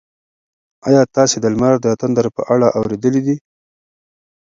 ایا 0.87 1.01
تاسي 1.15 1.37
د 1.41 1.45
لمر 1.53 1.73
د 1.81 1.87
تندر 2.01 2.25
په 2.35 2.41
اړه 2.53 2.67
اورېدلي 2.79 3.21
دي؟ 3.27 3.35